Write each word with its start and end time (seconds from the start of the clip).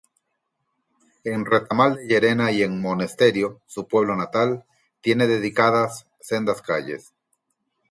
En 1.23 1.45
Retamal 1.45 1.95
de 1.95 2.05
Llerena 2.07 2.51
y 2.51 2.63
en 2.63 2.81
Monesterio, 2.81 3.61
su 3.67 3.87
pueblo 3.87 4.15
natal, 4.15 4.65
tiene 4.99 5.27
dedicadas 5.27 6.07
sendas 6.19 6.63
calles. 6.63 7.13